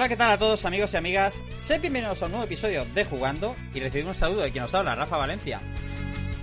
[0.00, 1.44] Hola, ¿qué tal a todos amigos y amigas?
[1.58, 4.72] Sed bienvenidos a un nuevo episodio de Jugando y recibimos un saludo de quien nos
[4.72, 5.60] habla, Rafa Valencia.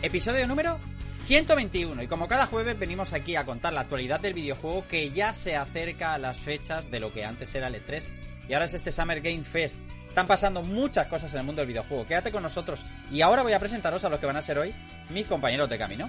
[0.04, 0.78] Episodio número
[1.22, 5.34] 121 y como cada jueves venimos aquí a contar la actualidad del videojuego que ya
[5.34, 8.04] se acerca a las fechas de lo que antes era el E3
[8.48, 9.78] y ahora es este Summer Game Fest.
[10.06, 13.54] Están pasando muchas cosas en el mundo del videojuego, quédate con nosotros y ahora voy
[13.54, 14.72] a presentaros a los que van a ser hoy
[15.10, 16.08] mis compañeros de camino.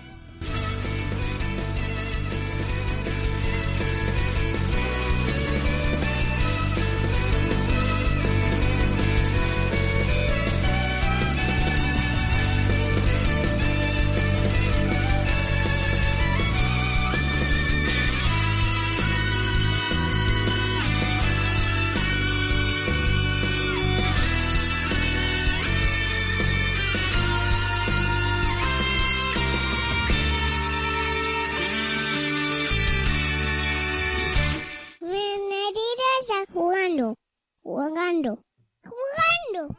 [37.89, 38.45] Jugando.
[38.85, 39.79] Jugando.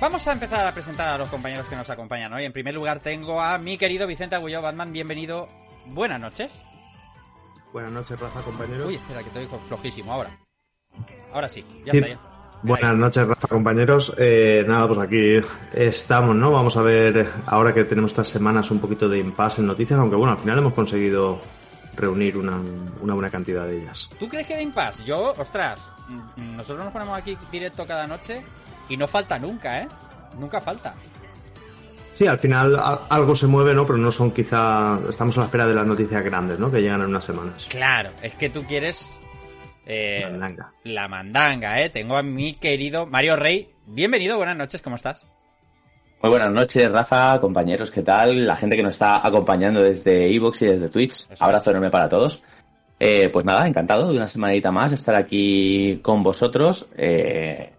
[0.00, 2.44] Vamos a empezar a presentar a los compañeros que nos acompañan hoy.
[2.44, 4.92] En primer lugar tengo a mi querido Vicente Agulló Batman.
[4.92, 5.48] Bienvenido.
[5.86, 6.64] Buenas noches.
[7.72, 8.86] Buenas noches, Rafa, compañeros.
[8.86, 10.38] Uy, espera, que te digo flojísimo ahora.
[11.32, 11.98] Ahora sí, ya Sí.
[11.98, 12.33] está, ya está.
[12.62, 14.12] Buenas noches, Rafa, compañeros.
[14.16, 15.40] Eh, nada, pues aquí
[15.72, 16.50] estamos, ¿no?
[16.50, 20.16] Vamos a ver, ahora que tenemos estas semanas un poquito de impasse en noticias, aunque
[20.16, 21.40] bueno, al final hemos conseguido
[21.96, 22.60] reunir una,
[23.00, 24.08] una buena cantidad de ellas.
[24.18, 25.04] ¿Tú crees que de impasse?
[25.04, 28.42] Yo, ostras, mm, nosotros nos ponemos aquí directo cada noche
[28.88, 29.88] y no falta nunca, ¿eh?
[30.38, 30.94] Nunca falta.
[32.14, 33.84] Sí, al final algo se mueve, ¿no?
[33.86, 34.98] Pero no son quizá...
[35.10, 36.70] Estamos a la espera de las noticias grandes, ¿no?
[36.70, 37.66] Que llegan en unas semanas.
[37.68, 39.20] Claro, es que tú quieres
[39.86, 40.72] eh, Mandanga.
[40.84, 41.90] la mandanga, ¿eh?
[41.90, 43.68] Tengo a mi querido Mario Rey.
[43.86, 45.26] Bienvenido, buenas noches, ¿cómo estás?
[46.22, 48.46] Muy buenas noches, Rafa, compañeros, ¿qué tal?
[48.46, 51.26] La gente que nos está acompañando desde Evox y desde Twitch.
[51.30, 51.74] Eso Abrazo es.
[51.74, 52.42] enorme para todos.
[52.98, 56.88] Eh, pues nada, encantado de una semanita más estar aquí con vosotros.
[56.96, 57.72] Eh,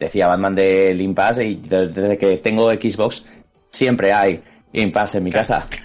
[0.00, 3.24] decía Batman del Impasse y de- desde que tengo Xbox
[3.70, 5.46] siempre hay Impasse en mi Claro.
[5.46, 5.68] casa.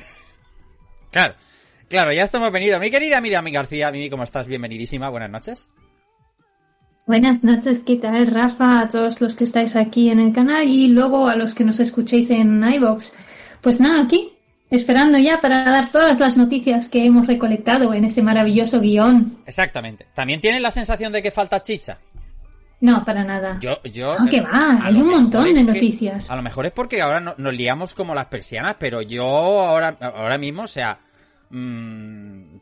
[1.11, 1.35] Claro,
[1.89, 2.79] claro, ya estamos venido.
[2.79, 4.47] Mi querida Miriam García, Mimi, ¿cómo estás?
[4.47, 5.67] Bienvenidísima, buenas noches.
[7.05, 8.81] Buenas noches, ¿qué tal, Rafa?
[8.81, 11.79] A todos los que estáis aquí en el canal y luego a los que nos
[11.79, 13.11] escuchéis en iVoox.
[13.61, 14.33] Pues nada, aquí,
[14.69, 19.37] esperando ya para dar todas las noticias que hemos recolectado en ese maravilloso guion.
[19.45, 20.05] Exactamente.
[20.13, 21.97] ¿También tienes la sensación de que falta chicha?
[22.81, 23.57] No, para nada.
[23.61, 24.17] Yo, yo.
[24.19, 26.29] No, que va, a hay un montón de que- noticias.
[26.29, 29.97] a lo mejor es porque ahora no- nos liamos como las persianas, pero yo ahora,
[30.01, 30.99] ahora mismo, o sea.
[31.49, 32.57] Mm,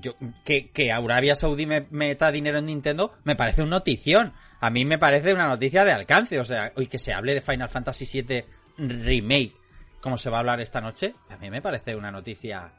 [0.00, 4.32] yo, que, que Arabia Saudí me meta dinero en Nintendo me parece un notición.
[4.60, 6.40] A mí me parece una noticia de alcance.
[6.40, 8.44] O sea, hoy que se hable de Final Fantasy VII
[8.78, 9.54] Remake,
[10.00, 12.72] como se va a hablar esta noche, a mí me parece una noticia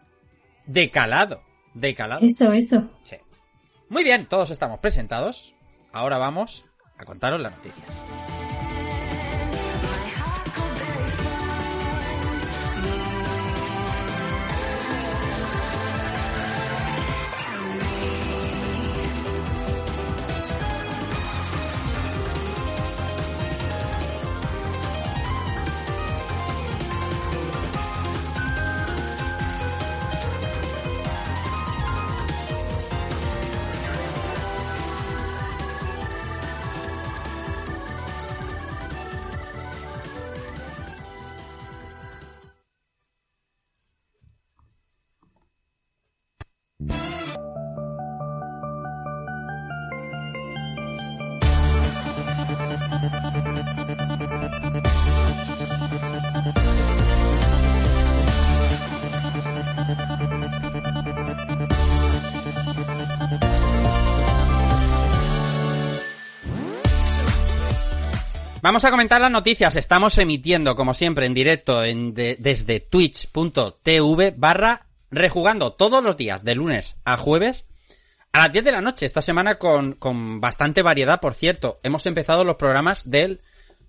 [0.66, 1.44] de calado.
[1.74, 2.25] De calado.
[2.25, 2.90] Eso, eso.
[3.04, 3.18] Sí.
[3.90, 5.56] Muy bien, todos estamos presentados.
[5.92, 6.66] Ahora vamos
[6.98, 8.37] a contaros las noticias.
[68.68, 69.78] Vamos a comentar las noticias.
[69.78, 76.44] Estamos emitiendo, como siempre, en directo en de- desde twitch.tv barra rejugando todos los días,
[76.44, 77.66] de lunes a jueves,
[78.34, 79.06] a las 10 de la noche.
[79.06, 81.80] Esta semana con, con bastante variedad, por cierto.
[81.81, 83.40] Hemos empezado los programas del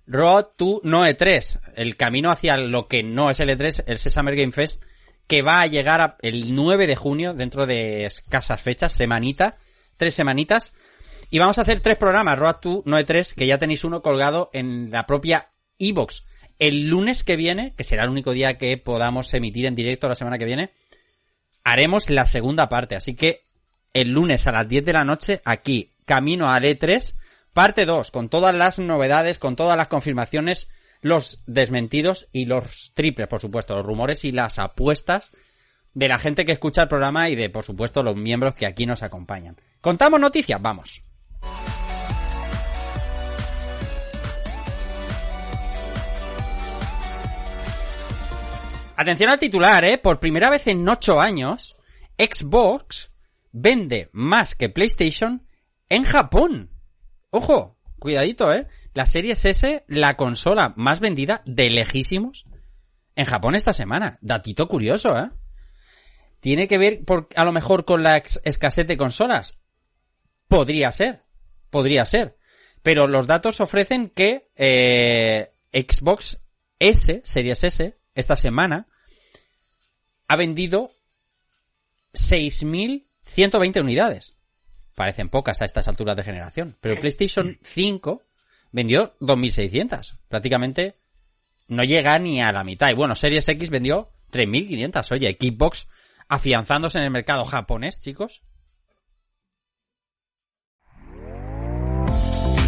[0.07, 4.37] Road to No E3, el camino hacia lo que no es el E3, el Summer
[4.37, 4.81] Game Fest,
[5.27, 9.57] que va a llegar a- el 9 de junio, dentro de escasas fechas, semanita,
[9.97, 10.73] tres semanitas.
[11.31, 14.49] Y vamos a hacer tres programas, Road to No E3, que ya tenéis uno colgado
[14.55, 16.25] en la propia iBox.
[16.59, 20.15] El lunes que viene, que será el único día que podamos emitir en directo la
[20.15, 20.71] semana que viene,
[21.65, 22.97] haremos la segunda parte.
[22.97, 23.43] Así que
[23.93, 27.15] el lunes a las 10 de la noche, aquí, camino al E3,
[27.53, 30.69] parte 2, con todas las novedades, con todas las confirmaciones,
[31.03, 35.31] los desmentidos y los triples, por supuesto, los rumores y las apuestas
[35.93, 38.87] de la gente que escucha el programa y de, por supuesto, los miembros que aquí
[38.87, 39.57] nos acompañan.
[39.81, 40.61] ¿Contamos noticias?
[40.61, 41.03] Vamos.
[49.01, 49.97] Atención al titular, ¿eh?
[49.97, 51.77] Por primera vez en 8 años,
[52.19, 53.13] Xbox
[53.53, 55.47] vende más que PlayStation
[55.89, 56.73] en Japón.
[57.31, 58.67] Ojo, cuidadito, ¿eh?
[58.95, 62.47] La Series S, la consola más vendida de lejísimos
[63.15, 64.19] en Japón esta semana.
[64.21, 65.31] Datito curioso, ¿eh?
[66.41, 67.05] ¿Tiene que ver
[67.37, 69.61] a lo mejor con la escasez de consolas?
[70.49, 71.23] Podría ser,
[71.71, 72.37] podría ser.
[72.83, 76.41] Pero los datos ofrecen que eh, Xbox
[76.81, 78.87] S, Series S, esta semana,
[80.27, 80.91] ha vendido
[82.15, 84.35] 6.120 unidades.
[84.97, 86.77] Parecen pocas a estas alturas de generación.
[86.81, 88.23] Pero PlayStation 5
[88.73, 90.19] vendió 2.600.
[90.29, 90.95] Prácticamente
[91.69, 92.91] no llega ni a la mitad.
[92.91, 95.13] Y bueno, Series X vendió 3.500.
[95.13, 95.87] Oye, Xbox
[96.27, 98.43] afianzándose en el mercado japonés, chicos.